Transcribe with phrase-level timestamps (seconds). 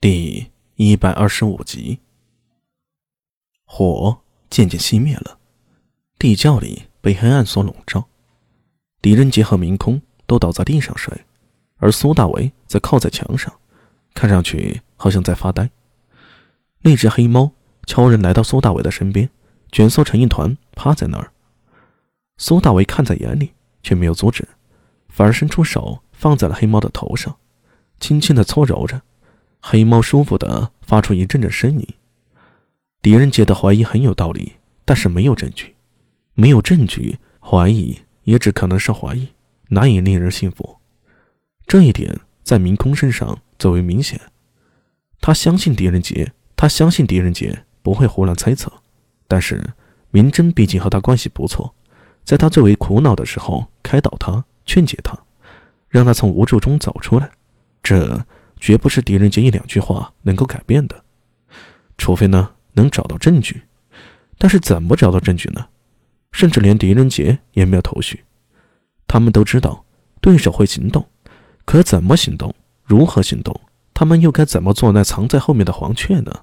[0.00, 1.98] 第一百二十五集，
[3.64, 5.40] 火渐渐熄灭了，
[6.20, 8.06] 地窖里被黑暗所笼罩。
[9.02, 11.12] 狄仁杰和明空都倒在地上睡，
[11.78, 13.52] 而苏大为则靠在墙上，
[14.14, 15.68] 看上去好像在发呆。
[16.82, 17.50] 那只黑猫
[17.84, 19.28] 悄然来到苏大伟的身边，
[19.72, 21.32] 蜷缩成一团，趴在那儿。
[22.36, 23.52] 苏大为看在眼里，
[23.82, 24.46] 却没有阻止，
[25.08, 27.36] 反而伸出手放在了黑猫的头上，
[27.98, 29.02] 轻轻的搓揉着。
[29.60, 31.86] 黑猫舒服的发出一阵阵呻吟。
[33.02, 34.54] 狄仁杰的怀疑很有道理，
[34.84, 35.74] 但是没有证据，
[36.34, 39.28] 没有证据，怀疑也只可能是怀疑，
[39.68, 40.78] 难以令人信服。
[41.66, 44.20] 这一点在明空身上最为明显。
[45.20, 48.72] 他相信狄仁杰，他相信狄仁杰不会胡乱猜测。
[49.26, 49.62] 但是
[50.10, 51.74] 明真毕竟和他关系不错，
[52.24, 55.16] 在他最为苦恼的时候开导他，劝解他，
[55.88, 57.30] 让他从无助中走出来。
[57.82, 58.24] 这。
[58.60, 61.04] 绝不是狄仁杰一两句话能够改变的，
[61.96, 63.62] 除非呢能找到证据。
[64.36, 65.66] 但是怎么找到证据呢？
[66.32, 68.24] 甚至连狄仁杰也没有头绪。
[69.06, 69.84] 他们都知道
[70.20, 71.08] 对手会行动，
[71.64, 73.58] 可怎么行动，如何行动，
[73.94, 76.42] 他们又该怎么做那藏在后面的黄雀呢？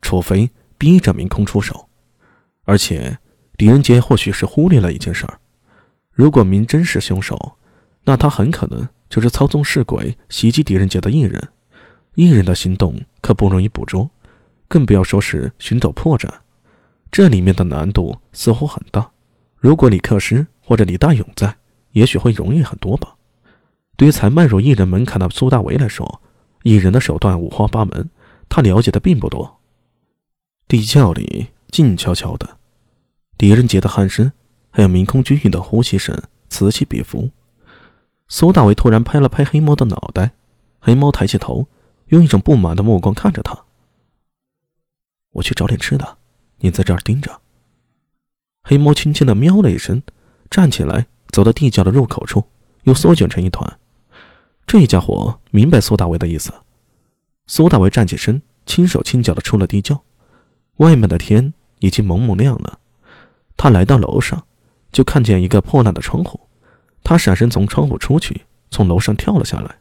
[0.00, 1.88] 除非逼着明空出手。
[2.64, 3.18] 而且
[3.56, 5.38] 狄仁杰或许是忽略了一件事儿：
[6.10, 7.58] 如果明真是凶手，
[8.04, 11.48] 那他很可能就是操纵尸鬼袭击狄仁杰的艺人。
[12.16, 14.08] 艺人的行动可不容易捕捉，
[14.68, 16.26] 更不要说是寻找破绽，
[17.12, 19.10] 这里面的难度似乎很大。
[19.58, 21.54] 如果李克师或者李大勇在，
[21.92, 23.14] 也许会容易很多吧。
[23.98, 26.22] 对于才迈入艺人门槛的苏大为来说，
[26.62, 28.08] 艺人的手段五花八门，
[28.48, 29.58] 他了解的并不多。
[30.66, 32.56] 地窖里静悄悄的，
[33.36, 34.32] 狄仁杰的鼾声，
[34.70, 37.28] 还有明空均匀的呼吸声此起彼伏。
[38.26, 40.30] 苏大为突然拍了拍黑猫的脑袋，
[40.80, 41.68] 黑猫抬起头。
[42.06, 43.64] 用一种不满的目光看着他。
[45.32, 46.18] 我去找点吃的，
[46.58, 47.40] 你在这儿盯着。
[48.62, 50.02] 黑猫轻轻的喵了一声，
[50.50, 52.44] 站起来，走到地窖的入口处，
[52.84, 53.78] 又缩卷成一团。
[54.66, 56.52] 这家伙明白苏大为的意思。
[57.46, 60.02] 苏大为站起身，轻手轻脚的出了地窖。
[60.78, 62.80] 外面的天已经蒙蒙亮了。
[63.56, 64.44] 他来到楼上，
[64.90, 66.40] 就看见一个破烂的窗户。
[67.04, 69.78] 他闪身从窗户出去，从楼上跳了下来，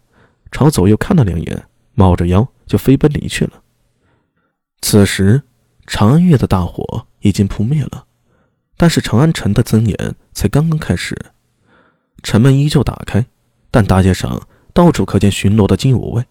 [0.51, 1.67] 朝左右看了两眼。
[1.95, 3.63] 冒着腰就飞奔离去了。
[4.81, 5.41] 此时，
[5.87, 8.05] 长安月的大火已经扑灭了，
[8.77, 11.17] 但是长安城的增援才刚刚开始。
[12.21, 13.25] 城门依旧打开，
[13.71, 16.25] 但大街上到处可见巡逻的金吾卫，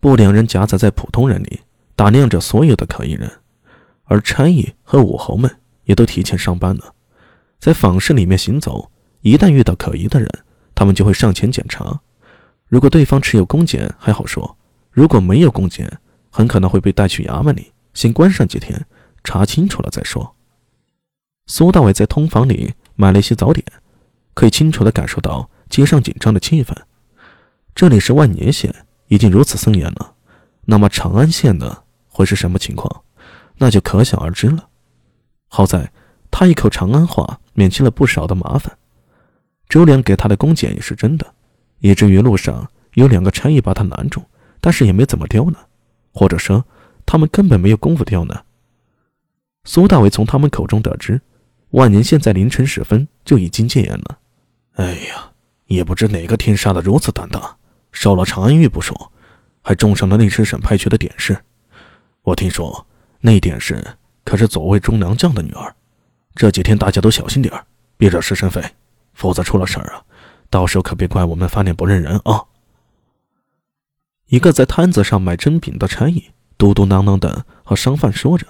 [0.00, 1.60] 不良人夹杂在普通人里，
[1.96, 3.30] 打量着所有的可疑人。
[4.04, 5.50] 而差役和武侯们
[5.84, 6.94] 也都提前上班了，
[7.58, 10.28] 在坊市里面行走，一旦遇到可疑的人，
[10.74, 12.00] 他们就会上前检查。
[12.66, 14.58] 如果对方持有弓箭，还好说。
[14.92, 15.90] 如果没有弓箭，
[16.30, 18.86] 很可能会被带去衙门里，先关上几天，
[19.24, 20.36] 查清楚了再说。
[21.46, 23.64] 苏大伟在通房里买了一些早点，
[24.34, 26.76] 可以清楚地感受到街上紧张的气氛。
[27.74, 28.72] 这里是万年县，
[29.08, 30.14] 已经如此森严了，
[30.66, 33.02] 那么长安县呢，会是什么情况？
[33.56, 34.68] 那就可想而知了。
[35.48, 35.90] 好在
[36.30, 38.76] 他一口长安话，免去了不少的麻烦。
[39.68, 41.34] 周良给他的弓箭也是真的，
[41.80, 44.22] 以至于路上有两个差役把他拦住。
[44.62, 45.58] 但是也没怎么雕呢，
[46.14, 46.64] 或者说
[47.04, 48.44] 他们根本没有功夫雕呢。
[49.64, 51.20] 苏大伟从他们口中得知，
[51.70, 54.18] 万年现在凌晨时分就已经戒严了。
[54.74, 55.32] 哎呀，
[55.66, 57.56] 也不知哪个天杀的如此胆大，
[57.90, 59.12] 烧了长安狱不说，
[59.62, 61.36] 还中上了内侍省派去的典事。
[62.22, 62.86] 我听说
[63.20, 63.84] 那典事
[64.24, 65.74] 可是左卫中良将的女儿。
[66.36, 67.52] 这几天大家都小心点
[67.96, 68.62] 别惹是生非，
[69.12, 70.02] 否则出了事儿啊，
[70.48, 72.44] 到时候可别怪我们翻脸不认人啊。
[74.32, 78.46] 一个在摊子上卖珍品的差役嘟嘟囔囔的和商贩说着，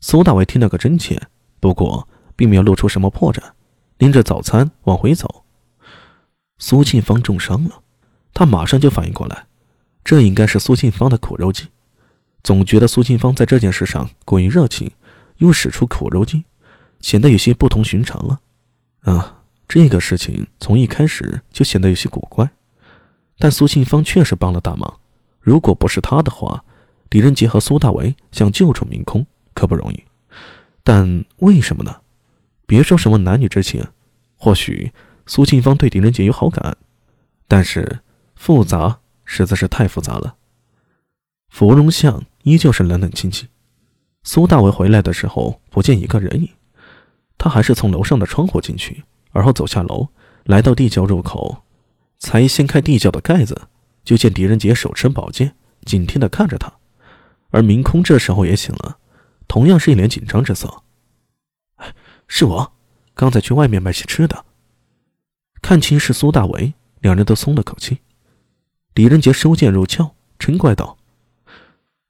[0.00, 1.22] 苏大伟听了个真切，
[1.60, 3.40] 不过并没有露出什么破绽，
[3.98, 5.44] 拎着早餐往回走。
[6.58, 7.82] 苏庆芳重伤了，
[8.34, 9.46] 他马上就反应过来，
[10.02, 11.68] 这应该是苏庆芳的苦肉计。
[12.42, 14.90] 总觉得苏庆芳在这件事上过于热情，
[15.36, 16.42] 又使出苦肉计，
[17.00, 18.40] 显得有些不同寻常了。
[19.02, 22.50] 啊，这个事情从一开始就显得有些古怪。
[23.38, 24.98] 但苏庆芳确实帮了大忙，
[25.40, 26.64] 如果不是他的话，
[27.08, 29.24] 狄仁杰和苏大为想救出明空
[29.54, 30.04] 可不容易。
[30.82, 32.00] 但为什么呢？
[32.66, 33.86] 别说什么男女之情，
[34.36, 34.92] 或许
[35.26, 36.76] 苏庆芳对狄仁杰有好感，
[37.46, 38.00] 但是
[38.34, 40.34] 复杂实在是太复杂了。
[41.48, 43.48] 芙蓉巷依旧是冷冷清清，
[44.22, 46.48] 苏大为回来的时候不见一个人影，
[47.38, 50.08] 他还是从楼上的窗户进去，而后走下楼，
[50.44, 51.62] 来到地窖入口。
[52.18, 53.68] 才掀开地窖的盖子，
[54.04, 55.54] 就见狄仁杰手持宝剑，
[55.84, 56.72] 警惕地看着他，
[57.50, 58.98] 而明空这时候也醒了，
[59.46, 60.82] 同样是一脸紧张之色。
[62.26, 62.72] 是我，
[63.14, 64.44] 刚才去外面买些吃的。
[65.62, 67.98] 看清是苏大为，两人都松了口气。
[68.94, 70.98] 狄仁杰收剑入鞘，嗔怪道：“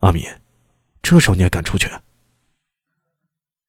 [0.00, 0.24] 阿敏，
[1.02, 1.90] 这时候你还敢出去？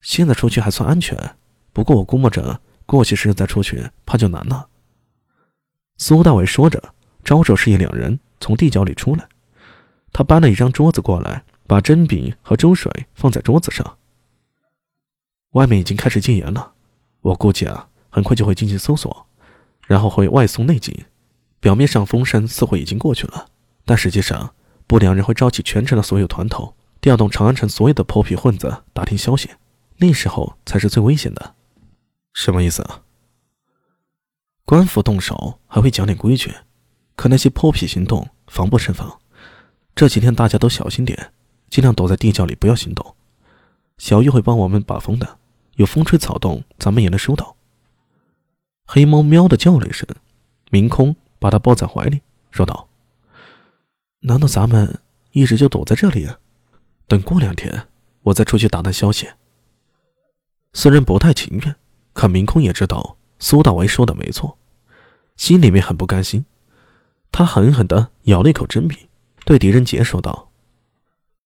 [0.00, 1.36] 现在出去还算安全，
[1.72, 4.68] 不过我估摸着过些时再出去，怕就难了。”
[6.02, 6.82] 苏大伟说着，
[7.22, 9.28] 招手示意两人从地窖里出来。
[10.14, 13.98] 他搬了一张桌子过来，把蒸饼和粥水放在桌子上。
[15.50, 16.72] 外面已经开始禁言了，
[17.20, 19.26] 我估计啊，很快就会进行搜索，
[19.86, 21.04] 然后会外送内警。
[21.60, 23.48] 表面上风声似乎已经过去了，
[23.84, 24.54] 但实际上，
[24.86, 29.50] 不良人会召集全城的所有团头，调动长安城所有的泼皮混子打听消息，
[29.98, 31.56] 那时候才是最危险的。
[32.32, 33.02] 什么意思啊？
[34.70, 36.54] 官府动手还会讲点规矩，
[37.16, 39.18] 可那些泼皮行动防不胜防。
[39.96, 41.32] 这几天大家都小心点，
[41.68, 43.16] 尽量躲在地窖里，不要行动。
[43.98, 45.38] 小玉会帮我们把风的，
[45.74, 47.56] 有风吹草动，咱们也能收到。
[48.86, 50.06] 黑猫喵的叫了一声，
[50.70, 52.20] 明空把它抱在怀里，
[52.52, 52.88] 说道
[54.22, 55.00] ：“难道咱们
[55.32, 56.28] 一直就躲在这里？
[57.08, 57.88] 等过两天，
[58.22, 59.28] 我再出去打探消息。”
[60.74, 61.74] 虽然不太情愿，
[62.12, 64.56] 可明空也知道苏大为说的没错，
[65.40, 66.44] 心里面很不甘心。
[67.32, 69.08] 他狠狠地咬了一口真皮，
[69.46, 70.49] 对狄仁杰说道。